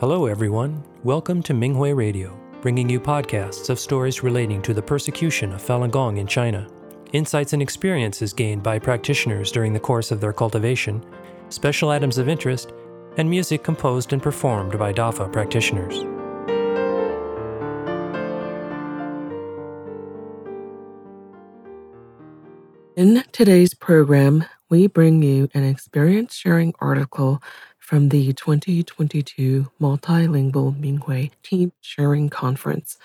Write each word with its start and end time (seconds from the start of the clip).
Hello, 0.00 0.24
everyone. 0.24 0.82
Welcome 1.04 1.42
to 1.42 1.52
Minghui 1.52 1.94
Radio, 1.94 2.34
bringing 2.62 2.88
you 2.88 2.98
podcasts 2.98 3.68
of 3.68 3.78
stories 3.78 4.22
relating 4.22 4.62
to 4.62 4.72
the 4.72 4.80
persecution 4.80 5.52
of 5.52 5.60
Falun 5.60 5.90
Gong 5.90 6.16
in 6.16 6.26
China, 6.26 6.66
insights 7.12 7.52
and 7.52 7.60
experiences 7.60 8.32
gained 8.32 8.62
by 8.62 8.78
practitioners 8.78 9.52
during 9.52 9.74
the 9.74 9.78
course 9.78 10.10
of 10.10 10.18
their 10.18 10.32
cultivation, 10.32 11.04
special 11.50 11.90
items 11.90 12.16
of 12.16 12.30
interest, 12.30 12.72
and 13.18 13.28
music 13.28 13.62
composed 13.62 14.14
and 14.14 14.22
performed 14.22 14.78
by 14.78 14.90
DAFA 14.90 15.30
practitioners. 15.30 15.98
In 22.96 23.22
today's 23.32 23.74
program, 23.74 24.46
we 24.70 24.86
bring 24.86 25.22
you 25.22 25.50
an 25.52 25.64
experience 25.64 26.34
sharing 26.34 26.72
article 26.80 27.42
from 27.90 28.10
the 28.10 28.32
2022 28.34 29.68
Multilingual 29.80 30.80
Minghui 30.80 31.32
Team 31.42 31.72
Sharing 31.80 32.30
Conference 32.30 32.96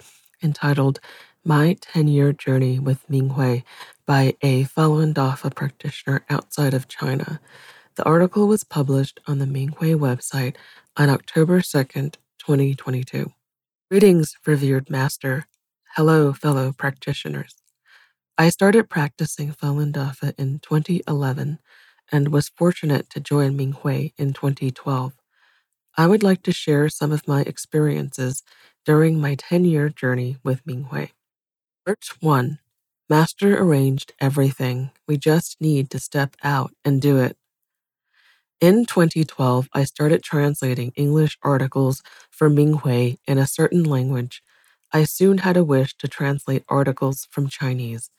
entitled 0.43 0.99
My 1.43 1.75
10 1.81 2.07
Year 2.07 2.31
Journey 2.31 2.77
with 2.77 2.99
Minghui 3.09 3.63
by 4.05 4.35
a 4.43 4.65
Falun 4.65 5.11
Dafa 5.11 5.55
practitioner 5.55 6.23
outside 6.29 6.75
of 6.75 6.87
China. 6.87 7.39
The 7.95 8.03
article 8.03 8.47
was 8.47 8.63
published 8.63 9.19
on 9.25 9.39
the 9.39 9.45
Minghui 9.45 9.95
website 9.95 10.55
on 10.95 11.09
October 11.09 11.61
2nd, 11.61 12.17
2022. 12.37 13.33
Greetings, 13.89 14.35
revered 14.45 14.91
master. 14.91 15.47
Hello, 15.95 16.31
fellow 16.31 16.71
practitioners. 16.71 17.55
I 18.37 18.49
started 18.49 18.87
practicing 18.87 19.51
Falun 19.51 19.93
Dafa 19.93 20.35
in 20.37 20.59
2011 20.59 21.57
and 22.11 22.29
was 22.31 22.49
fortunate 22.49 23.09
to 23.11 23.19
join 23.19 23.57
Minghui 23.57 24.13
in 24.17 24.33
2012. 24.33 25.13
I 25.97 26.07
would 26.07 26.23
like 26.23 26.43
to 26.43 26.51
share 26.51 26.89
some 26.89 27.11
of 27.11 27.27
my 27.27 27.41
experiences 27.41 28.43
during 28.85 29.19
my 29.19 29.35
10 29.35 29.65
year 29.65 29.89
journey 29.89 30.37
with 30.43 30.65
Minghui. 30.65 31.11
Part 31.85 32.05
1 32.19 32.59
Master 33.09 33.57
arranged 33.57 34.13
everything. 34.19 34.91
We 35.07 35.17
just 35.17 35.61
need 35.61 35.89
to 35.91 35.99
step 35.99 36.35
out 36.43 36.71
and 36.83 37.01
do 37.01 37.19
it. 37.19 37.37
In 38.61 38.85
2012, 38.85 39.69
I 39.73 39.83
started 39.83 40.23
translating 40.23 40.91
English 40.95 41.37
articles 41.43 42.01
for 42.31 42.49
Minghui 42.49 43.19
in 43.27 43.37
a 43.37 43.47
certain 43.47 43.83
language. 43.83 44.41
I 44.93 45.03
soon 45.03 45.39
had 45.39 45.57
a 45.57 45.63
wish 45.63 45.95
to 45.97 46.07
translate 46.07 46.63
articles 46.69 47.27
from 47.31 47.47
Chinese. 47.49 48.09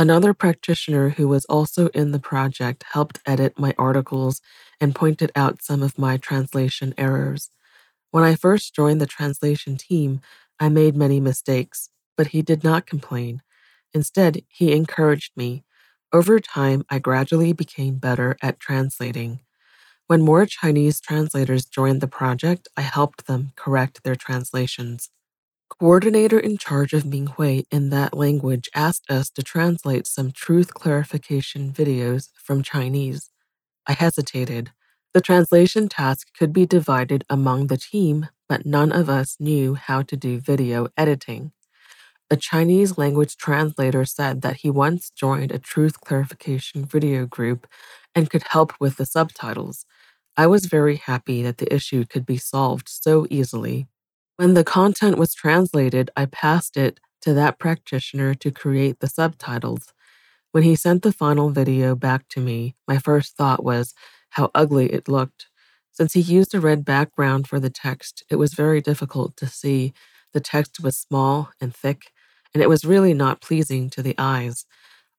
Another 0.00 0.32
practitioner 0.32 1.10
who 1.10 1.28
was 1.28 1.44
also 1.44 1.88
in 1.88 2.10
the 2.10 2.18
project 2.18 2.86
helped 2.90 3.20
edit 3.26 3.58
my 3.58 3.74
articles 3.76 4.40
and 4.80 4.94
pointed 4.94 5.30
out 5.36 5.60
some 5.60 5.82
of 5.82 5.98
my 5.98 6.16
translation 6.16 6.94
errors. 6.96 7.50
When 8.10 8.24
I 8.24 8.34
first 8.34 8.74
joined 8.74 9.02
the 9.02 9.06
translation 9.06 9.76
team, 9.76 10.22
I 10.58 10.70
made 10.70 10.96
many 10.96 11.20
mistakes, 11.20 11.90
but 12.16 12.28
he 12.28 12.40
did 12.40 12.64
not 12.64 12.86
complain. 12.86 13.42
Instead, 13.92 14.40
he 14.48 14.72
encouraged 14.72 15.32
me. 15.36 15.64
Over 16.14 16.40
time, 16.40 16.82
I 16.88 16.98
gradually 16.98 17.52
became 17.52 17.96
better 17.96 18.38
at 18.40 18.58
translating. 18.58 19.40
When 20.06 20.22
more 20.22 20.46
Chinese 20.46 20.98
translators 20.98 21.66
joined 21.66 22.00
the 22.00 22.08
project, 22.08 22.68
I 22.74 22.80
helped 22.80 23.26
them 23.26 23.52
correct 23.54 24.02
their 24.02 24.16
translations 24.16 25.10
coordinator 25.70 26.38
in 26.38 26.58
charge 26.58 26.92
of 26.92 27.04
Minghui 27.04 27.64
in 27.70 27.90
that 27.90 28.14
language 28.16 28.68
asked 28.74 29.10
us 29.10 29.30
to 29.30 29.42
translate 29.42 30.06
some 30.06 30.32
truth 30.32 30.74
clarification 30.74 31.72
videos 31.72 32.28
from 32.34 32.62
Chinese. 32.62 33.30
I 33.86 33.94
hesitated. 33.94 34.72
The 35.14 35.22
translation 35.22 35.88
task 35.88 36.28
could 36.38 36.52
be 36.52 36.66
divided 36.66 37.24
among 37.30 37.68
the 37.68 37.78
team, 37.78 38.28
but 38.48 38.66
none 38.66 38.92
of 38.92 39.08
us 39.08 39.36
knew 39.40 39.74
how 39.74 40.02
to 40.02 40.16
do 40.16 40.40
video 40.40 40.88
editing. 40.96 41.52
A 42.30 42.36
Chinese 42.36 42.98
language 42.98 43.36
translator 43.36 44.04
said 44.04 44.42
that 44.42 44.58
he 44.58 44.70
once 44.70 45.10
joined 45.10 45.52
a 45.52 45.58
truth 45.58 46.00
clarification 46.00 46.84
video 46.84 47.26
group 47.26 47.66
and 48.14 48.30
could 48.30 48.44
help 48.50 48.72
with 48.80 48.96
the 48.98 49.06
subtitles. 49.06 49.86
I 50.36 50.46
was 50.46 50.66
very 50.66 50.96
happy 50.96 51.42
that 51.42 51.58
the 51.58 51.72
issue 51.74 52.04
could 52.06 52.26
be 52.26 52.38
solved 52.38 52.88
so 52.88 53.26
easily. 53.30 53.88
When 54.40 54.54
the 54.54 54.64
content 54.64 55.18
was 55.18 55.34
translated, 55.34 56.10
I 56.16 56.24
passed 56.24 56.78
it 56.78 56.98
to 57.20 57.34
that 57.34 57.58
practitioner 57.58 58.32
to 58.36 58.50
create 58.50 59.00
the 59.00 59.06
subtitles. 59.06 59.92
When 60.52 60.62
he 60.62 60.76
sent 60.76 61.02
the 61.02 61.12
final 61.12 61.50
video 61.50 61.94
back 61.94 62.26
to 62.30 62.40
me, 62.40 62.74
my 62.88 62.96
first 62.96 63.36
thought 63.36 63.62
was 63.62 63.92
how 64.30 64.50
ugly 64.54 64.94
it 64.94 65.08
looked. 65.08 65.48
Since 65.92 66.14
he 66.14 66.20
used 66.20 66.54
a 66.54 66.60
red 66.60 66.86
background 66.86 67.48
for 67.48 67.60
the 67.60 67.68
text, 67.68 68.24
it 68.30 68.36
was 68.36 68.54
very 68.54 68.80
difficult 68.80 69.36
to 69.36 69.46
see. 69.46 69.92
The 70.32 70.40
text 70.40 70.82
was 70.82 70.96
small 70.96 71.50
and 71.60 71.76
thick, 71.76 72.04
and 72.54 72.62
it 72.62 72.68
was 72.70 72.86
really 72.86 73.12
not 73.12 73.42
pleasing 73.42 73.90
to 73.90 74.02
the 74.02 74.14
eyes. 74.16 74.64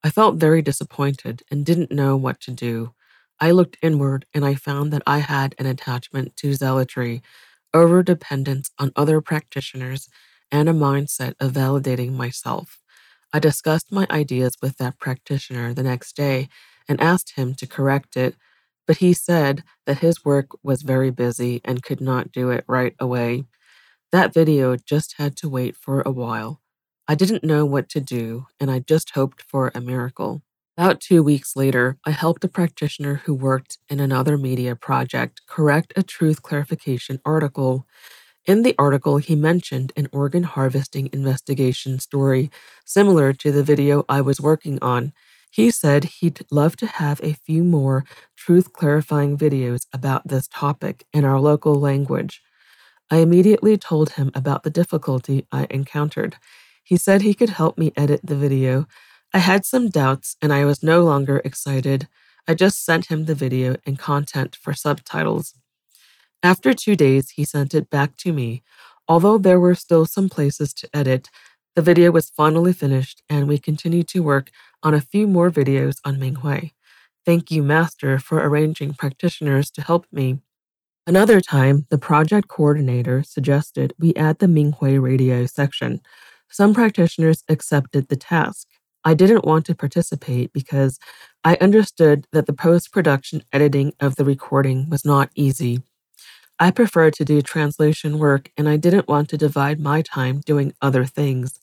I 0.03 0.09
felt 0.09 0.37
very 0.37 0.63
disappointed 0.63 1.43
and 1.51 1.63
didn't 1.63 1.91
know 1.91 2.17
what 2.17 2.41
to 2.41 2.51
do. 2.51 2.95
I 3.39 3.51
looked 3.51 3.77
inward 3.83 4.25
and 4.33 4.43
I 4.43 4.55
found 4.55 4.91
that 4.93 5.03
I 5.05 5.19
had 5.19 5.53
an 5.59 5.67
attachment 5.67 6.35
to 6.37 6.55
zealotry 6.55 7.21
over 7.73 8.03
dependence 8.03 8.71
on 8.79 8.91
other 8.95 9.21
practitioners, 9.21 10.09
and 10.51 10.67
a 10.69 10.73
mindset 10.73 11.33
of 11.39 11.53
validating 11.53 12.13
myself. 12.13 12.79
I 13.33 13.39
discussed 13.39 13.91
my 13.91 14.07
ideas 14.09 14.57
with 14.61 14.77
that 14.77 14.99
practitioner 14.99 15.73
the 15.73 15.83
next 15.83 16.15
day 16.15 16.49
and 16.87 16.99
asked 17.01 17.35
him 17.35 17.55
to 17.55 17.67
correct 17.67 18.17
it, 18.17 18.35
but 18.87 18.97
he 18.97 19.13
said 19.13 19.63
that 19.85 19.99
his 19.99 20.25
work 20.25 20.49
was 20.63 20.81
very 20.81 21.11
busy 21.11 21.61
and 21.63 21.83
could 21.83 22.01
not 22.01 22.31
do 22.31 22.49
it 22.51 22.65
right 22.67 22.95
away. 22.99 23.45
That 24.11 24.33
video 24.33 24.75
just 24.77 25.15
had 25.17 25.35
to 25.37 25.49
wait 25.49 25.75
for 25.77 26.01
a 26.01 26.11
while. 26.11 26.61
I 27.07 27.15
didn't 27.15 27.43
know 27.43 27.65
what 27.65 27.89
to 27.89 28.01
do, 28.01 28.47
and 28.59 28.71
I 28.71 28.79
just 28.79 29.11
hoped 29.11 29.41
for 29.41 29.71
a 29.75 29.81
miracle. 29.81 30.43
About 30.77 31.01
two 31.01 31.21
weeks 31.21 31.55
later, 31.57 31.97
I 32.05 32.11
helped 32.11 32.45
a 32.45 32.47
practitioner 32.47 33.21
who 33.25 33.33
worked 33.33 33.77
in 33.89 33.99
another 33.99 34.37
media 34.37 34.73
project 34.75 35.41
correct 35.45 35.91
a 35.97 36.03
truth 36.03 36.41
clarification 36.41 37.19
article. 37.25 37.85
In 38.45 38.63
the 38.63 38.73
article, 38.79 39.17
he 39.17 39.35
mentioned 39.35 39.91
an 39.97 40.07
organ 40.13 40.43
harvesting 40.43 41.09
investigation 41.11 41.99
story 41.99 42.49
similar 42.85 43.33
to 43.33 43.51
the 43.51 43.63
video 43.63 44.05
I 44.07 44.21
was 44.21 44.39
working 44.39 44.79
on. 44.81 45.11
He 45.51 45.71
said 45.71 46.05
he'd 46.05 46.39
love 46.49 46.77
to 46.77 46.87
have 46.87 47.19
a 47.21 47.33
few 47.33 47.65
more 47.65 48.05
truth 48.37 48.71
clarifying 48.71 49.37
videos 49.37 49.85
about 49.91 50.29
this 50.29 50.47
topic 50.47 51.05
in 51.11 51.25
our 51.25 51.41
local 51.41 51.75
language. 51.75 52.41
I 53.09 53.17
immediately 53.17 53.77
told 53.77 54.11
him 54.11 54.31
about 54.33 54.63
the 54.63 54.69
difficulty 54.69 55.45
I 55.51 55.67
encountered. 55.69 56.37
He 56.81 56.95
said 56.95 57.21
he 57.21 57.33
could 57.33 57.49
help 57.49 57.77
me 57.77 57.91
edit 57.97 58.21
the 58.23 58.37
video 58.37 58.87
I 59.33 59.39
had 59.39 59.65
some 59.65 59.89
doubts 59.89 60.35
and 60.41 60.51
I 60.51 60.65
was 60.65 60.83
no 60.83 61.03
longer 61.03 61.41
excited. 61.45 62.09
I 62.47 62.53
just 62.53 62.83
sent 62.83 63.05
him 63.05 63.25
the 63.25 63.35
video 63.35 63.77
and 63.85 63.97
content 63.97 64.57
for 64.57 64.73
subtitles. 64.73 65.53
After 66.43 66.73
two 66.73 66.95
days, 66.97 67.29
he 67.31 67.45
sent 67.45 67.73
it 67.73 67.89
back 67.89 68.17
to 68.17 68.33
me. 68.33 68.61
Although 69.07 69.37
there 69.37 69.59
were 69.59 69.75
still 69.75 70.05
some 70.05 70.27
places 70.27 70.73
to 70.75 70.89
edit, 70.93 71.29
the 71.75 71.81
video 71.81 72.11
was 72.11 72.29
finally 72.29 72.73
finished 72.73 73.23
and 73.29 73.47
we 73.47 73.57
continued 73.57 74.09
to 74.09 74.19
work 74.19 74.51
on 74.83 74.93
a 74.93 75.01
few 75.01 75.27
more 75.27 75.49
videos 75.49 75.97
on 76.03 76.17
Minghui. 76.17 76.71
Thank 77.25 77.51
you, 77.51 77.63
Master, 77.63 78.19
for 78.19 78.39
arranging 78.39 78.95
practitioners 78.95 79.71
to 79.71 79.81
help 79.81 80.07
me. 80.11 80.39
Another 81.07 81.39
time, 81.39 81.85
the 81.89 81.97
project 81.97 82.49
coordinator 82.49 83.23
suggested 83.23 83.93
we 83.97 84.13
add 84.15 84.39
the 84.39 84.47
Minghui 84.47 85.01
radio 85.01 85.45
section. 85.45 86.01
Some 86.49 86.73
practitioners 86.73 87.43
accepted 87.47 88.09
the 88.09 88.17
task. 88.17 88.67
I 89.03 89.13
didn't 89.13 89.45
want 89.45 89.65
to 89.65 89.75
participate 89.75 90.53
because 90.53 90.99
I 91.43 91.57
understood 91.59 92.27
that 92.31 92.45
the 92.45 92.53
post 92.53 92.91
production 92.91 93.43
editing 93.51 93.93
of 93.99 94.15
the 94.15 94.25
recording 94.25 94.89
was 94.89 95.03
not 95.03 95.31
easy. 95.33 95.81
I 96.59 96.69
preferred 96.69 97.15
to 97.15 97.25
do 97.25 97.41
translation 97.41 98.19
work 98.19 98.51
and 98.55 98.69
I 98.69 98.77
didn't 98.77 99.07
want 99.07 99.29
to 99.29 99.37
divide 99.37 99.79
my 99.79 100.03
time 100.03 100.41
doing 100.41 100.73
other 100.81 101.05
things. 101.05 101.59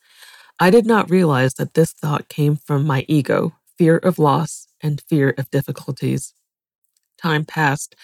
I 0.59 0.71
did 0.71 0.87
not 0.87 1.11
realize 1.11 1.55
that 1.55 1.75
this 1.75 1.93
thought 1.93 2.29
came 2.29 2.57
from 2.57 2.85
my 2.85 3.05
ego, 3.07 3.53
fear 3.77 3.99
of 3.99 4.19
loss, 4.19 4.67
and 4.81 5.01
fear 5.09 5.35
of 5.39 5.51
difficulties. 5.51 6.35
Time 7.17 7.45
passed, 7.45 7.95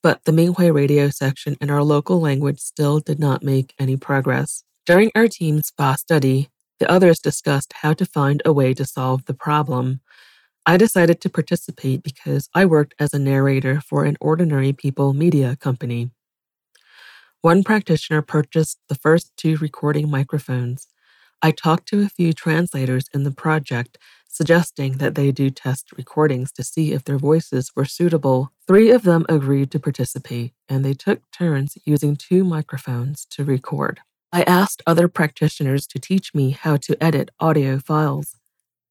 but 0.00 0.24
the 0.24 0.30
Minghui 0.30 0.72
radio 0.72 1.08
section 1.10 1.56
in 1.60 1.70
our 1.70 1.82
local 1.82 2.20
language 2.20 2.60
still 2.60 3.00
did 3.00 3.18
not 3.18 3.42
make 3.42 3.74
any 3.78 3.96
progress. 3.96 4.62
During 4.86 5.10
our 5.16 5.26
team's 5.26 5.72
Fa 5.76 5.96
study, 5.98 6.50
the 6.84 6.92
others 6.92 7.18
discussed 7.18 7.72
how 7.80 7.94
to 7.94 8.04
find 8.04 8.42
a 8.44 8.52
way 8.52 8.74
to 8.74 8.84
solve 8.84 9.24
the 9.24 9.32
problem. 9.32 10.00
I 10.66 10.76
decided 10.76 11.18
to 11.22 11.30
participate 11.30 12.02
because 12.02 12.50
I 12.54 12.66
worked 12.66 12.94
as 12.98 13.14
a 13.14 13.18
narrator 13.18 13.80
for 13.80 14.04
an 14.04 14.18
ordinary 14.20 14.74
people 14.74 15.14
media 15.14 15.56
company. 15.56 16.10
One 17.40 17.64
practitioner 17.64 18.20
purchased 18.20 18.80
the 18.90 18.96
first 18.96 19.32
two 19.38 19.56
recording 19.56 20.10
microphones. 20.10 20.88
I 21.40 21.52
talked 21.52 21.88
to 21.88 22.02
a 22.02 22.10
few 22.10 22.34
translators 22.34 23.06
in 23.14 23.24
the 23.24 23.30
project, 23.30 23.96
suggesting 24.28 24.98
that 24.98 25.14
they 25.14 25.32
do 25.32 25.48
test 25.48 25.90
recordings 25.96 26.52
to 26.52 26.62
see 26.62 26.92
if 26.92 27.04
their 27.04 27.18
voices 27.18 27.72
were 27.74 27.86
suitable. 27.86 28.52
Three 28.66 28.90
of 28.90 29.04
them 29.04 29.24
agreed 29.30 29.70
to 29.70 29.80
participate, 29.80 30.52
and 30.68 30.84
they 30.84 30.92
took 30.92 31.22
turns 31.30 31.78
using 31.86 32.14
two 32.14 32.44
microphones 32.44 33.24
to 33.30 33.42
record. 33.42 34.00
I 34.34 34.42
asked 34.48 34.82
other 34.84 35.06
practitioners 35.06 35.86
to 35.86 36.00
teach 36.00 36.34
me 36.34 36.50
how 36.50 36.76
to 36.78 37.00
edit 37.00 37.30
audio 37.38 37.78
files. 37.78 38.34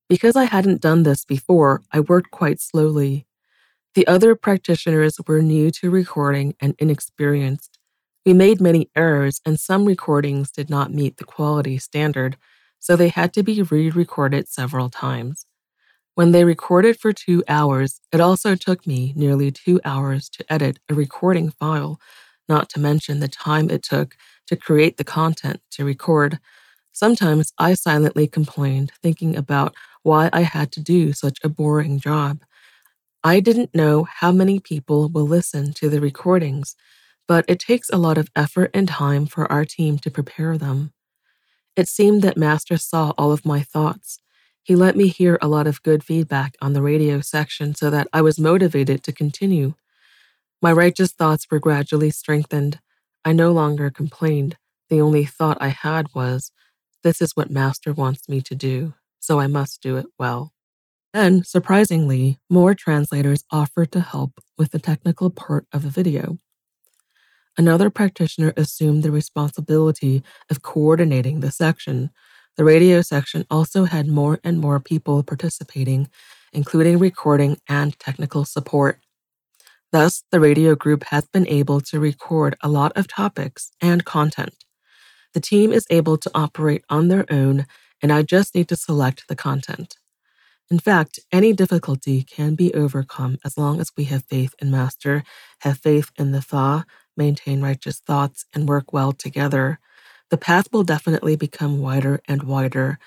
Because 0.07 0.37
I 0.37 0.45
hadn't 0.45 0.79
done 0.79 1.03
this 1.03 1.25
before, 1.25 1.81
I 1.91 1.99
worked 1.99 2.31
quite 2.31 2.61
slowly. 2.61 3.27
The 3.93 4.07
other 4.07 4.35
practitioners 4.35 5.17
were 5.27 5.41
new 5.41 5.69
to 5.71 5.91
recording 5.91 6.55
and 6.61 6.75
inexperienced. 6.79 7.77
We 8.25 8.33
made 8.33 8.61
many 8.61 8.89
errors, 8.95 9.41
and 9.45 9.59
some 9.59 9.83
recordings 9.83 10.49
did 10.49 10.69
not 10.69 10.93
meet 10.93 11.17
the 11.17 11.25
quality 11.25 11.77
standard, 11.77 12.37
so 12.79 12.95
they 12.95 13.09
had 13.09 13.33
to 13.33 13.43
be 13.43 13.61
re 13.63 13.89
recorded 13.89 14.47
several 14.47 14.89
times. 14.89 15.45
When 16.15 16.31
they 16.31 16.45
recorded 16.45 16.97
for 16.97 17.11
two 17.11 17.43
hours, 17.49 17.99
it 18.13 18.21
also 18.21 18.55
took 18.55 18.87
me 18.87 19.11
nearly 19.17 19.51
two 19.51 19.81
hours 19.83 20.29
to 20.29 20.45
edit 20.47 20.79
a 20.89 20.93
recording 20.93 21.49
file, 21.49 21.99
not 22.47 22.69
to 22.69 22.79
mention 22.79 23.19
the 23.19 23.27
time 23.27 23.69
it 23.69 23.83
took 23.83 24.15
to 24.47 24.55
create 24.55 24.97
the 24.97 25.03
content 25.03 25.61
to 25.71 25.85
record. 25.85 26.39
Sometimes 26.91 27.53
I 27.57 27.73
silently 27.73 28.27
complained, 28.27 28.91
thinking 29.01 29.35
about 29.35 29.73
why 30.03 30.29
I 30.33 30.41
had 30.41 30.71
to 30.73 30.81
do 30.81 31.13
such 31.13 31.39
a 31.43 31.49
boring 31.49 31.99
job. 31.99 32.41
I 33.23 33.39
didn't 33.39 33.73
know 33.73 34.03
how 34.03 34.31
many 34.31 34.59
people 34.59 35.09
will 35.09 35.27
listen 35.27 35.73
to 35.73 35.89
the 35.89 36.01
recordings, 36.01 36.75
but 37.27 37.45
it 37.47 37.59
takes 37.59 37.89
a 37.89 37.97
lot 37.97 38.17
of 38.17 38.29
effort 38.35 38.69
and 38.73 38.87
time 38.87 39.25
for 39.25 39.49
our 39.51 39.65
team 39.65 39.97
to 39.99 40.11
prepare 40.11 40.57
them. 40.57 40.91
It 41.75 41.87
seemed 41.87 42.21
that 42.21 42.37
Master 42.37 42.77
saw 42.77 43.13
all 43.17 43.31
of 43.31 43.45
my 43.45 43.61
thoughts. 43.61 44.19
He 44.61 44.75
let 44.75 44.95
me 44.95 45.07
hear 45.07 45.39
a 45.41 45.47
lot 45.47 45.67
of 45.67 45.81
good 45.83 46.03
feedback 46.03 46.55
on 46.61 46.73
the 46.73 46.81
radio 46.81 47.21
section 47.21 47.75
so 47.75 47.89
that 47.89 48.07
I 48.13 48.21
was 48.21 48.39
motivated 48.39 49.03
to 49.03 49.11
continue. 49.11 49.73
My 50.61 50.71
righteous 50.71 51.11
thoughts 51.11 51.47
were 51.49 51.59
gradually 51.59 52.11
strengthened. 52.11 52.79
I 53.25 53.33
no 53.33 53.51
longer 53.51 53.89
complained. 53.89 54.57
The 54.89 55.01
only 55.01 55.25
thought 55.25 55.57
I 55.61 55.69
had 55.69 56.07
was, 56.13 56.51
this 57.03 57.21
is 57.21 57.35
what 57.35 57.49
Master 57.51 57.93
wants 57.93 58.29
me 58.29 58.41
to 58.41 58.55
do, 58.55 58.93
so 59.19 59.39
I 59.39 59.47
must 59.47 59.81
do 59.81 59.97
it 59.97 60.05
well. 60.19 60.53
Then, 61.13 61.43
surprisingly, 61.43 62.39
more 62.49 62.73
translators 62.73 63.43
offered 63.51 63.91
to 63.93 64.01
help 64.01 64.39
with 64.57 64.71
the 64.71 64.79
technical 64.79 65.29
part 65.29 65.67
of 65.71 65.83
the 65.83 65.89
video. 65.89 66.37
Another 67.57 67.89
practitioner 67.89 68.53
assumed 68.57 69.03
the 69.03 69.11
responsibility 69.11 70.23
of 70.49 70.63
coordinating 70.63 71.39
the 71.39 71.51
section. 71.51 72.09
The 72.57 72.63
radio 72.63 73.01
section 73.01 73.45
also 73.49 73.85
had 73.85 74.07
more 74.07 74.39
and 74.43 74.59
more 74.59 74.79
people 74.79 75.21
participating, 75.23 76.09
including 76.51 76.97
recording 76.97 77.57
and 77.69 77.97
technical 77.99 78.43
support. 78.45 78.99
Thus, 79.93 80.25
the 80.31 80.41
radio 80.41 80.75
group 80.75 81.05
has 81.05 81.27
been 81.27 81.47
able 81.47 81.81
to 81.83 82.01
record 82.01 82.57
a 82.61 82.69
lot 82.69 82.93
of 82.97 83.07
topics 83.07 83.71
and 83.81 84.05
content. 84.05 84.55
The 85.35 85.41
team 85.41 85.71
is 85.71 85.87
able 85.91 86.17
to 86.17 86.31
operate 86.35 86.83
on 86.89 87.09
their 87.09 87.25
own, 87.31 87.67
and 88.01 88.11
I 88.11 88.23
just 88.23 88.55
need 88.55 88.69
to 88.69 88.77
select 88.77 89.27
the 89.29 89.37
content. 89.37 89.97
In 90.71 90.79
fact, 90.79 91.19
any 91.31 91.53
difficulty 91.53 92.23
can 92.23 92.55
be 92.55 92.73
overcome 92.73 93.37
as 93.45 93.57
long 93.57 93.81
as 93.81 93.91
we 93.97 94.05
have 94.05 94.25
faith 94.25 94.55
in 94.59 94.71
Master, 94.71 95.23
have 95.61 95.79
faith 95.79 96.11
in 96.17 96.31
the 96.31 96.41
Fa, 96.41 96.85
maintain 97.17 97.61
righteous 97.61 98.01
thoughts, 98.01 98.45
and 98.53 98.69
work 98.69 98.93
well 98.93 99.13
together, 99.13 99.79
the 100.31 100.37
path 100.37 100.67
will 100.73 100.83
definitely 100.83 101.35
become 101.35 101.79
wider 101.79 102.21
and 102.27 102.43
wider. 102.43 102.97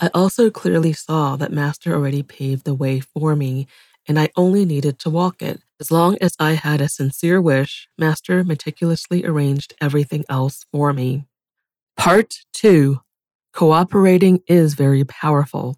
I 0.00 0.10
also 0.12 0.50
clearly 0.50 0.92
saw 0.92 1.36
that 1.36 1.52
Master 1.52 1.94
already 1.94 2.24
paved 2.24 2.64
the 2.64 2.74
way 2.74 3.00
for 3.00 3.36
me, 3.36 3.68
and 4.08 4.18
I 4.18 4.30
only 4.36 4.64
needed 4.64 4.98
to 5.00 5.10
walk 5.10 5.42
it. 5.42 5.62
As 5.80 5.90
long 5.90 6.16
as 6.20 6.36
I 6.38 6.52
had 6.52 6.80
a 6.80 6.88
sincere 6.88 7.40
wish, 7.40 7.88
Master 7.98 8.44
meticulously 8.44 9.24
arranged 9.24 9.74
everything 9.80 10.24
else 10.28 10.64
for 10.70 10.92
me. 10.92 11.26
Part 11.96 12.40
2 12.54 13.00
Cooperating 13.52 14.40
is 14.46 14.74
very 14.74 15.04
powerful. 15.04 15.76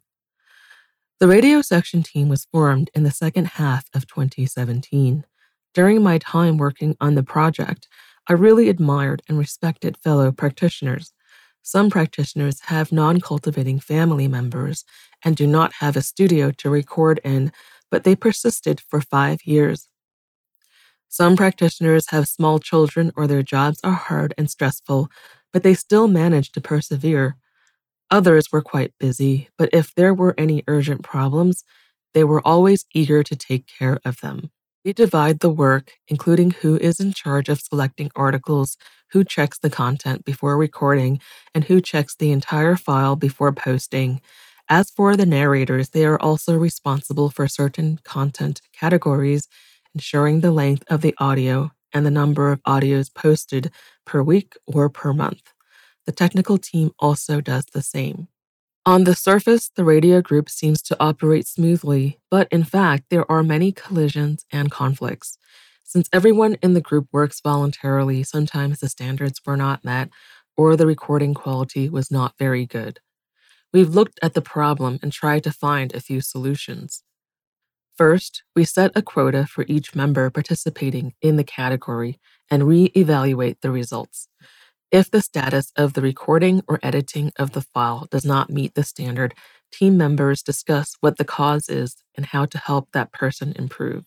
The 1.20 1.28
radio 1.28 1.60
section 1.60 2.02
team 2.02 2.28
was 2.28 2.46
formed 2.52 2.90
in 2.94 3.02
the 3.02 3.10
second 3.10 3.46
half 3.48 3.86
of 3.94 4.06
2017. 4.06 5.24
During 5.72 6.02
my 6.02 6.18
time 6.18 6.56
working 6.56 6.96
on 7.00 7.14
the 7.14 7.22
project, 7.22 7.88
I 8.28 8.34
really 8.34 8.68
admired 8.68 9.22
and 9.28 9.38
respected 9.38 9.96
fellow 9.96 10.30
practitioners. 10.32 11.12
Some 11.62 11.90
practitioners 11.90 12.60
have 12.66 12.92
non 12.92 13.20
cultivating 13.20 13.80
family 13.80 14.28
members 14.28 14.84
and 15.24 15.34
do 15.34 15.46
not 15.46 15.72
have 15.80 15.96
a 15.96 16.02
studio 16.02 16.50
to 16.52 16.70
record 16.70 17.20
in, 17.24 17.52
but 17.94 18.02
they 18.02 18.16
persisted 18.16 18.80
for 18.80 19.00
five 19.00 19.38
years. 19.44 19.88
Some 21.08 21.36
practitioners 21.36 22.10
have 22.10 22.26
small 22.26 22.58
children 22.58 23.12
or 23.14 23.28
their 23.28 23.44
jobs 23.44 23.78
are 23.84 23.92
hard 23.92 24.34
and 24.36 24.50
stressful, 24.50 25.08
but 25.52 25.62
they 25.62 25.74
still 25.74 26.08
manage 26.08 26.50
to 26.50 26.60
persevere. 26.60 27.36
Others 28.10 28.50
were 28.50 28.62
quite 28.62 28.92
busy, 28.98 29.48
but 29.56 29.68
if 29.72 29.94
there 29.94 30.12
were 30.12 30.34
any 30.36 30.64
urgent 30.66 31.04
problems, 31.04 31.62
they 32.14 32.24
were 32.24 32.44
always 32.44 32.84
eager 32.92 33.22
to 33.22 33.36
take 33.36 33.68
care 33.68 34.00
of 34.04 34.20
them. 34.22 34.50
We 34.84 34.92
divide 34.92 35.38
the 35.38 35.50
work, 35.50 35.92
including 36.08 36.50
who 36.50 36.76
is 36.78 36.98
in 36.98 37.12
charge 37.12 37.48
of 37.48 37.60
selecting 37.60 38.10
articles, 38.16 38.76
who 39.12 39.22
checks 39.22 39.60
the 39.60 39.70
content 39.70 40.24
before 40.24 40.58
recording, 40.58 41.20
and 41.54 41.62
who 41.62 41.80
checks 41.80 42.16
the 42.16 42.32
entire 42.32 42.74
file 42.74 43.14
before 43.14 43.52
posting. 43.52 44.20
As 44.68 44.90
for 44.90 45.16
the 45.16 45.26
narrators, 45.26 45.90
they 45.90 46.04
are 46.04 46.20
also 46.20 46.56
responsible 46.56 47.30
for 47.30 47.48
certain 47.48 47.98
content 48.02 48.62
categories, 48.72 49.48
ensuring 49.94 50.40
the 50.40 50.50
length 50.50 50.84
of 50.88 51.02
the 51.02 51.14
audio 51.18 51.72
and 51.92 52.04
the 52.04 52.10
number 52.10 52.50
of 52.50 52.62
audios 52.62 53.12
posted 53.14 53.70
per 54.06 54.22
week 54.22 54.54
or 54.66 54.88
per 54.88 55.12
month. 55.12 55.52
The 56.06 56.12
technical 56.12 56.58
team 56.58 56.92
also 56.98 57.40
does 57.40 57.66
the 57.66 57.82
same. 57.82 58.28
On 58.86 59.04
the 59.04 59.14
surface, 59.14 59.70
the 59.74 59.84
radio 59.84 60.22
group 60.22 60.50
seems 60.50 60.82
to 60.82 60.96
operate 61.00 61.46
smoothly, 61.46 62.20
but 62.30 62.48
in 62.50 62.64
fact, 62.64 63.04
there 63.10 63.30
are 63.30 63.42
many 63.42 63.72
collisions 63.72 64.44
and 64.52 64.70
conflicts. 64.70 65.38
Since 65.84 66.08
everyone 66.12 66.56
in 66.62 66.74
the 66.74 66.80
group 66.80 67.08
works 67.12 67.40
voluntarily, 67.40 68.22
sometimes 68.22 68.80
the 68.80 68.88
standards 68.88 69.40
were 69.46 69.56
not 69.56 69.84
met 69.84 70.10
or 70.56 70.76
the 70.76 70.86
recording 70.86 71.34
quality 71.34 71.88
was 71.88 72.10
not 72.10 72.34
very 72.38 72.66
good. 72.66 73.00
We've 73.74 73.92
looked 73.92 74.20
at 74.22 74.34
the 74.34 74.40
problem 74.40 75.00
and 75.02 75.12
tried 75.12 75.42
to 75.42 75.52
find 75.52 75.92
a 75.92 76.00
few 76.00 76.20
solutions. 76.20 77.02
First, 77.98 78.44
we 78.54 78.64
set 78.64 78.92
a 78.94 79.02
quota 79.02 79.46
for 79.46 79.64
each 79.66 79.96
member 79.96 80.30
participating 80.30 81.14
in 81.20 81.34
the 81.34 81.42
category 81.42 82.20
and 82.48 82.68
re 82.68 82.92
evaluate 82.96 83.62
the 83.62 83.72
results. 83.72 84.28
If 84.92 85.10
the 85.10 85.20
status 85.20 85.72
of 85.74 85.94
the 85.94 86.02
recording 86.02 86.62
or 86.68 86.78
editing 86.84 87.32
of 87.36 87.50
the 87.50 87.62
file 87.62 88.06
does 88.12 88.24
not 88.24 88.48
meet 88.48 88.76
the 88.76 88.84
standard, 88.84 89.34
team 89.72 89.96
members 89.96 90.40
discuss 90.40 90.94
what 91.00 91.18
the 91.18 91.24
cause 91.24 91.68
is 91.68 91.96
and 92.16 92.26
how 92.26 92.46
to 92.46 92.58
help 92.58 92.92
that 92.92 93.10
person 93.10 93.54
improve. 93.56 94.04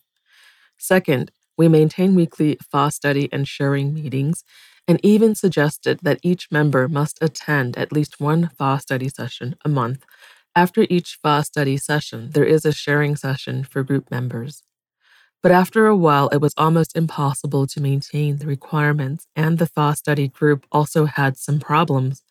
Second, 0.78 1.30
we 1.58 1.68
maintain 1.68 2.14
weekly 2.14 2.56
FA 2.70 2.90
study 2.90 3.28
and 3.30 3.46
sharing 3.46 3.92
meetings 3.92 4.44
and 4.88 4.98
even 5.04 5.34
suggested 5.34 6.00
that 6.02 6.18
each 6.22 6.50
member 6.50 6.88
must 6.88 7.18
attend 7.20 7.76
at 7.76 7.92
least 7.92 8.20
one 8.20 8.50
FA 8.56 8.78
study 8.80 9.10
session 9.10 9.54
a 9.64 9.68
month. 9.68 10.06
After 10.56 10.86
each 10.88 11.18
FA 11.22 11.44
study 11.44 11.76
session, 11.76 12.30
there 12.30 12.44
is 12.44 12.64
a 12.64 12.72
sharing 12.72 13.14
session 13.14 13.62
for 13.62 13.82
group 13.82 14.10
members. 14.10 14.62
But 15.42 15.52
after 15.52 15.86
a 15.86 15.96
while, 15.96 16.28
it 16.30 16.40
was 16.40 16.54
almost 16.56 16.96
impossible 16.96 17.66
to 17.68 17.80
maintain 17.80 18.38
the 18.38 18.46
requirements, 18.46 19.28
and 19.36 19.58
the 19.58 19.66
Fa 19.66 19.94
study 19.94 20.26
group 20.26 20.66
also 20.72 21.04
had 21.04 21.36
some 21.36 21.60
problems. 21.60 22.24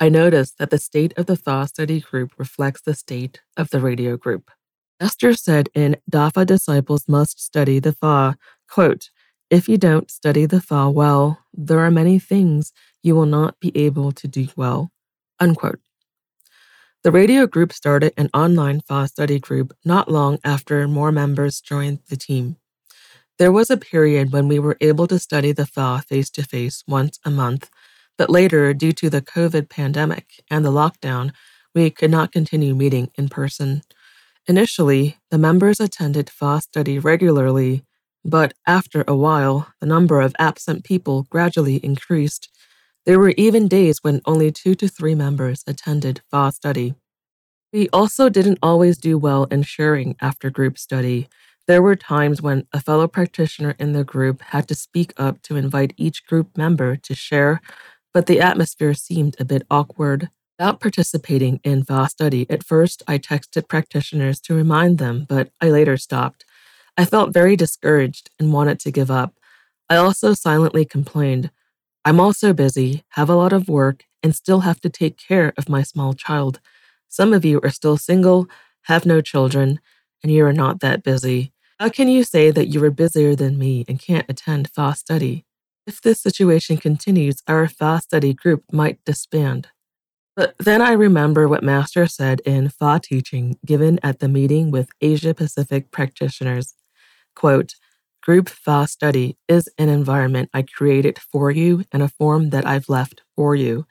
I 0.00 0.08
noticed 0.08 0.58
that 0.58 0.70
the 0.70 0.78
state 0.78 1.12
of 1.16 1.26
the 1.26 1.36
Fa 1.36 1.68
study 1.68 2.00
group 2.00 2.32
reflects 2.36 2.80
the 2.80 2.94
state 2.94 3.42
of 3.56 3.70
the 3.70 3.80
radio 3.80 4.16
group. 4.16 4.50
Master 5.00 5.34
said 5.34 5.68
in 5.74 5.96
Dafa 6.10 6.44
disciples 6.44 7.04
must 7.06 7.40
study 7.40 7.78
the 7.78 7.92
Fa, 7.92 8.36
quote, 8.68 9.10
if 9.50 9.68
you 9.68 9.78
don't 9.78 10.10
study 10.10 10.46
the 10.46 10.60
Fa 10.60 10.90
well, 10.90 11.38
there 11.52 11.80
are 11.80 11.90
many 11.90 12.18
things 12.18 12.72
you 13.02 13.14
will 13.14 13.26
not 13.26 13.58
be 13.60 13.76
able 13.76 14.12
to 14.12 14.28
do 14.28 14.48
well. 14.56 14.90
Unquote. 15.40 15.80
The 17.04 17.12
radio 17.12 17.46
group 17.46 17.72
started 17.72 18.12
an 18.16 18.28
online 18.34 18.80
Fa 18.80 19.08
study 19.08 19.38
group 19.38 19.72
not 19.84 20.10
long 20.10 20.38
after 20.44 20.86
more 20.88 21.12
members 21.12 21.60
joined 21.60 22.00
the 22.08 22.16
team. 22.16 22.56
There 23.38 23.52
was 23.52 23.70
a 23.70 23.76
period 23.76 24.32
when 24.32 24.48
we 24.48 24.58
were 24.58 24.76
able 24.80 25.06
to 25.06 25.18
study 25.18 25.52
the 25.52 25.66
Fa 25.66 26.02
face 26.06 26.28
to 26.30 26.42
face 26.42 26.82
once 26.88 27.20
a 27.24 27.30
month, 27.30 27.70
but 28.18 28.28
later, 28.28 28.74
due 28.74 28.92
to 28.92 29.08
the 29.08 29.22
COVID 29.22 29.70
pandemic 29.70 30.42
and 30.50 30.64
the 30.64 30.72
lockdown, 30.72 31.30
we 31.72 31.88
could 31.88 32.10
not 32.10 32.32
continue 32.32 32.74
meeting 32.74 33.10
in 33.14 33.28
person. 33.28 33.82
Initially, 34.48 35.18
the 35.30 35.38
members 35.38 35.78
attended 35.78 36.28
Fa 36.28 36.60
study 36.60 36.98
regularly, 36.98 37.84
but 38.24 38.54
after 38.66 39.04
a 39.06 39.16
while, 39.16 39.68
the 39.80 39.86
number 39.86 40.20
of 40.20 40.34
absent 40.38 40.84
people 40.84 41.26
gradually 41.30 41.76
increased 41.76 42.48
there 43.08 43.18
were 43.18 43.32
even 43.38 43.68
days 43.68 44.04
when 44.04 44.20
only 44.26 44.52
two 44.52 44.74
to 44.74 44.86
three 44.86 45.14
members 45.14 45.64
attended 45.66 46.20
Fa 46.30 46.52
study. 46.54 46.94
We 47.72 47.88
also 47.88 48.28
didn't 48.28 48.58
always 48.62 48.98
do 48.98 49.16
well 49.16 49.44
in 49.44 49.62
sharing 49.62 50.14
after 50.20 50.50
group 50.50 50.76
study. 50.76 51.26
There 51.66 51.80
were 51.80 51.96
times 51.96 52.42
when 52.42 52.66
a 52.70 52.82
fellow 52.82 53.08
practitioner 53.08 53.74
in 53.78 53.94
the 53.94 54.04
group 54.04 54.42
had 54.42 54.68
to 54.68 54.74
speak 54.74 55.14
up 55.16 55.40
to 55.44 55.56
invite 55.56 55.94
each 55.96 56.26
group 56.26 56.54
member 56.54 56.96
to 56.96 57.14
share, 57.14 57.62
but 58.12 58.26
the 58.26 58.42
atmosphere 58.42 58.92
seemed 58.92 59.36
a 59.40 59.44
bit 59.46 59.62
awkward. 59.70 60.28
About 60.58 60.78
participating 60.78 61.60
in 61.64 61.84
Fa 61.84 62.10
study, 62.10 62.44
at 62.50 62.62
first 62.62 63.02
I 63.08 63.16
texted 63.16 63.68
practitioners 63.68 64.38
to 64.42 64.54
remind 64.54 64.98
them, 64.98 65.24
but 65.26 65.48
I 65.62 65.70
later 65.70 65.96
stopped. 65.96 66.44
I 66.98 67.04
felt 67.04 67.32
very 67.32 67.54
discouraged 67.54 68.28
and 68.40 68.52
wanted 68.52 68.80
to 68.80 68.90
give 68.90 69.08
up. 69.08 69.34
I 69.88 69.96
also 69.96 70.34
silently 70.34 70.84
complained. 70.84 71.52
I'm 72.04 72.18
also 72.18 72.52
busy, 72.52 73.04
have 73.10 73.30
a 73.30 73.36
lot 73.36 73.52
of 73.52 73.68
work, 73.68 74.02
and 74.20 74.34
still 74.34 74.60
have 74.60 74.80
to 74.80 74.90
take 74.90 75.16
care 75.16 75.52
of 75.56 75.68
my 75.68 75.84
small 75.84 76.12
child. 76.12 76.58
Some 77.08 77.32
of 77.32 77.44
you 77.44 77.60
are 77.62 77.70
still 77.70 77.98
single, 77.98 78.48
have 78.82 79.06
no 79.06 79.20
children, 79.20 79.78
and 80.24 80.32
you 80.32 80.44
are 80.44 80.52
not 80.52 80.80
that 80.80 81.04
busy. 81.04 81.52
How 81.78 81.88
can 81.88 82.08
you 82.08 82.24
say 82.24 82.50
that 82.50 82.66
you 82.66 82.82
are 82.82 82.90
busier 82.90 83.36
than 83.36 83.58
me 83.58 83.84
and 83.86 84.00
can't 84.00 84.26
attend 84.28 84.68
Fa 84.68 84.96
study? 84.96 85.44
If 85.86 86.00
this 86.00 86.20
situation 86.20 86.78
continues, 86.78 87.44
our 87.46 87.68
Fa 87.68 88.00
study 88.02 88.34
group 88.34 88.64
might 88.72 89.04
disband. 89.04 89.68
But 90.34 90.56
then 90.58 90.82
I 90.82 90.92
remember 90.92 91.46
what 91.46 91.62
Master 91.62 92.08
said 92.08 92.40
in 92.40 92.68
Fa 92.68 93.00
teaching 93.00 93.56
given 93.64 94.00
at 94.02 94.18
the 94.18 94.28
meeting 94.28 94.72
with 94.72 94.90
Asia 95.00 95.32
Pacific 95.32 95.92
practitioners. 95.92 96.74
Quote, 97.38 97.76
Group 98.20 98.48
Fa 98.48 98.88
study 98.88 99.38
is 99.46 99.68
an 99.78 99.88
environment 99.88 100.50
I 100.52 100.62
created 100.62 101.20
for 101.20 101.52
you 101.52 101.84
and 101.92 102.02
a 102.02 102.08
form 102.08 102.50
that 102.50 102.66
I've 102.66 102.88
left 102.88 103.22
for 103.36 103.54
you. 103.54 103.86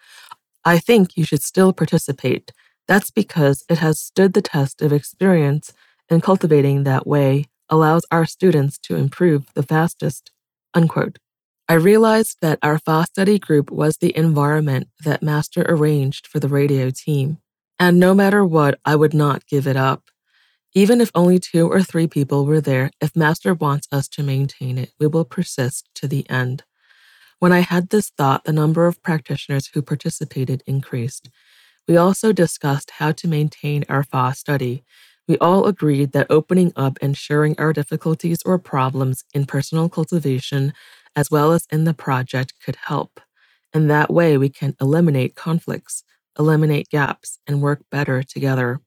I 0.66 0.80
think 0.80 1.16
you 1.16 1.24
should 1.24 1.42
still 1.42 1.72
participate. 1.72 2.52
That's 2.90 3.10
because 3.10 3.64
it 3.70 3.78
has 3.78 4.02
stood 4.02 4.34
the 4.34 4.42
test 4.42 4.82
of 4.82 4.92
experience 4.92 5.72
and 6.10 6.22
cultivating 6.22 6.84
that 6.84 7.08
way 7.08 7.46
allows 7.70 8.04
our 8.12 8.26
students 8.26 8.78
to 8.80 8.98
improve 8.98 9.46
the 9.54 9.64
fastest. 9.64 10.32
Unquote. 10.74 11.18
I 11.70 11.76
realized 11.76 12.40
that 12.42 12.60
our 12.62 12.80
Fa 12.80 13.06
study 13.08 13.40
group 13.40 13.72
was 13.72 13.96
the 13.96 14.16
environment 14.18 14.90
that 15.06 15.24
Master 15.24 15.66
arranged 15.70 16.28
for 16.28 16.42
the 16.42 16.50
radio 16.50 16.90
team. 16.90 17.38
And 17.80 17.98
no 17.98 18.14
matter 18.14 18.44
what, 18.44 18.78
I 18.84 18.98
would 18.98 19.14
not 19.14 19.48
give 19.48 19.68
it 19.68 19.78
up. 19.78 20.04
Even 20.74 21.02
if 21.02 21.12
only 21.16 21.40
two 21.40 21.68
or 21.68 21.82
three 21.82 22.08
people 22.08 22.46
were 22.46 22.62
there, 22.62 22.92
if 23.02 23.16
Master 23.16 23.54
wants 23.54 23.88
us 23.92 24.08
to 24.10 24.24
maintain 24.24 24.78
it, 24.78 24.92
we 25.00 25.08
will 25.08 25.26
persist 25.26 25.90
to 25.96 26.08
the 26.08 26.30
end. 26.30 26.64
When 27.40 27.52
I 27.52 27.60
had 27.60 27.90
this 27.90 28.10
thought, 28.10 28.44
the 28.44 28.54
number 28.54 28.88
of 28.88 29.02
practitioners 29.02 29.70
who 29.74 29.82
participated 29.82 30.64
increased. 30.66 31.30
We 31.88 31.98
also 31.98 32.34
discussed 32.34 32.92
how 32.98 33.12
to 33.14 33.28
maintain 33.28 33.86
our 33.88 34.04
Fa 34.04 34.34
study, 34.36 34.84
we 35.28 35.38
all 35.40 35.66
agreed 35.66 36.14
that 36.14 36.28
opening 36.30 36.72
up 36.78 36.98
and 37.02 37.18
sharing 37.18 37.60
our 37.60 37.74
difficulties 37.74 38.40
or 38.46 38.58
problems 38.58 39.26
in 39.34 39.46
personal 39.46 39.90
cultivation, 39.90 40.74
as 41.18 41.30
well 41.30 41.52
as 41.52 41.68
in 41.70 41.84
the 41.84 41.94
project, 41.94 42.54
could 42.64 42.78
help. 42.86 43.20
In 43.74 43.88
that 43.90 44.10
way, 44.10 44.38
we 44.38 44.48
can 44.48 44.76
eliminate 44.80 45.36
conflicts, 45.36 46.04
eliminate 46.40 46.88
gaps, 46.90 47.40
and 47.46 47.62
work 47.62 47.82
better 47.92 48.24
together. 48.24 48.80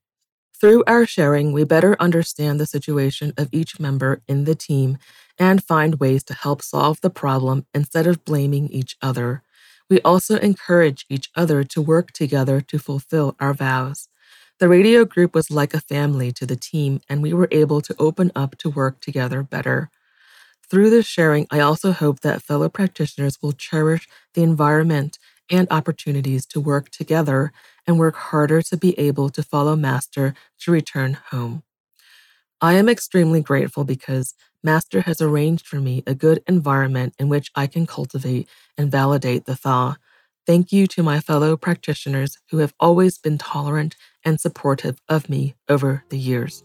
Through 0.60 0.84
our 0.86 1.06
sharing, 1.06 1.52
we 1.52 1.64
better 1.64 1.96
understand 1.98 2.60
the 2.60 2.66
situation 2.66 3.32
of 3.38 3.48
each 3.50 3.80
member 3.80 4.20
in 4.28 4.44
the 4.44 4.54
team 4.54 4.98
and 5.38 5.64
find 5.64 5.98
ways 5.98 6.22
to 6.24 6.34
help 6.34 6.60
solve 6.60 7.00
the 7.00 7.08
problem 7.08 7.64
instead 7.72 8.06
of 8.06 8.26
blaming 8.26 8.68
each 8.68 8.94
other. 9.00 9.42
We 9.88 10.02
also 10.02 10.36
encourage 10.36 11.06
each 11.08 11.30
other 11.34 11.64
to 11.64 11.80
work 11.80 12.12
together 12.12 12.60
to 12.60 12.78
fulfill 12.78 13.36
our 13.40 13.54
vows. 13.54 14.08
The 14.58 14.68
radio 14.68 15.06
group 15.06 15.34
was 15.34 15.50
like 15.50 15.72
a 15.72 15.80
family 15.80 16.30
to 16.32 16.44
the 16.44 16.56
team, 16.56 17.00
and 17.08 17.22
we 17.22 17.32
were 17.32 17.48
able 17.50 17.80
to 17.80 17.96
open 17.98 18.30
up 18.36 18.58
to 18.58 18.68
work 18.68 19.00
together 19.00 19.42
better. 19.42 19.90
Through 20.68 20.90
this 20.90 21.06
sharing, 21.06 21.46
I 21.50 21.60
also 21.60 21.92
hope 21.92 22.20
that 22.20 22.42
fellow 22.42 22.68
practitioners 22.68 23.38
will 23.40 23.52
cherish 23.52 24.06
the 24.34 24.42
environment 24.42 25.18
and 25.50 25.66
opportunities 25.70 26.46
to 26.46 26.60
work 26.60 26.90
together 26.90 27.52
and 27.87 27.99
work 27.99 28.16
harder 28.16 28.62
to 28.62 28.76
be 28.76 28.99
able 28.99 29.28
to 29.30 29.42
follow 29.42 29.76
Master 29.76 30.34
to 30.60 30.70
return 30.70 31.14
home. 31.30 31.62
I 32.60 32.75
am 32.75 32.88
extremely 32.88 33.40
grateful 33.40 33.84
because 33.84 34.34
Master 34.62 35.02
has 35.02 35.22
arranged 35.22 35.66
for 35.66 35.80
me 35.80 36.02
a 36.06 36.14
good 36.14 36.42
environment 36.46 37.14
in 37.18 37.28
which 37.28 37.50
I 37.54 37.66
can 37.66 37.87
cultivate 37.87 38.49
and 38.76 38.90
validate 38.90 39.46
the 39.46 39.56
Fa 39.56 39.96
Thank 40.46 40.72
you 40.72 40.87
to 40.88 41.02
my 41.02 41.20
fellow 41.20 41.56
practitioners 41.56 42.38
who 42.50 42.58
have 42.58 42.75
always 42.80 43.18
been 43.18 43.38
tolerant 43.38 43.94
and 44.25 44.40
supportive 44.40 44.99
of 45.08 45.28
me 45.28 45.54
over 45.68 46.04
the 46.08 46.18
years. 46.18 46.64